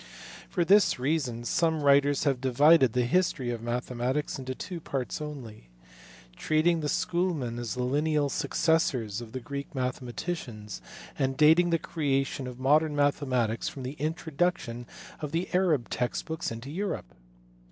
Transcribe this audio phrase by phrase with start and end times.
[0.49, 5.69] For this reason some writers have divided the history of mathematics into two parts only,
[6.35, 10.81] treating the schoolmen as the lineal successors of the Greek mathematicians,
[11.19, 14.87] and dating the creation of modern mathe matics from the introduction
[15.19, 17.13] of the Arab text books into Europe.